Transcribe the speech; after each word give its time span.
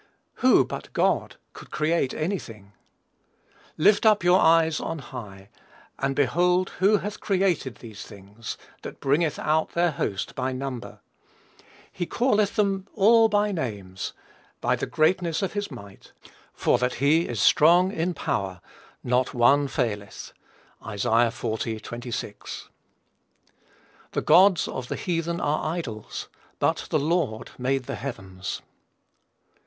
Who 0.41 0.65
but 0.65 0.91
"God" 0.93 1.35
could 1.53 1.69
"create" 1.69 2.11
any 2.11 2.39
thing. 2.39 2.71
"Lift 3.77 4.03
up 4.03 4.23
your 4.23 4.39
eyes 4.39 4.79
on 4.79 4.97
high, 4.97 5.49
and 5.99 6.15
behold 6.15 6.71
who 6.79 6.97
hath 6.97 7.19
created 7.19 7.75
these 7.75 8.01
things, 8.01 8.57
that 8.81 8.99
bringeth 8.99 9.37
out 9.37 9.73
their 9.73 9.91
host 9.91 10.33
by 10.33 10.53
number; 10.53 11.01
he 11.91 12.07
calleth 12.07 12.55
them 12.55 12.87
all 12.95 13.29
by 13.29 13.51
names, 13.51 14.13
by 14.59 14.75
the 14.75 14.87
greatness 14.87 15.43
of 15.43 15.53
his 15.53 15.69
might, 15.69 16.13
for 16.51 16.79
that 16.79 16.95
he 16.95 17.27
is 17.27 17.39
strong 17.39 17.91
in 17.91 18.15
power; 18.15 18.59
not 19.03 19.35
one 19.35 19.67
faileth." 19.67 20.33
(Is. 20.91 21.03
xl. 21.03 21.09
26.) 21.55 22.69
"The 24.13 24.21
gods 24.23 24.67
of 24.67 24.87
the 24.87 24.95
heathen 24.95 25.39
are 25.39 25.71
idols, 25.75 26.27
but 26.57 26.87
the 26.89 26.97
Lord 26.97 27.51
made 27.59 27.83
the 27.83 27.93
heavens." 27.97 28.63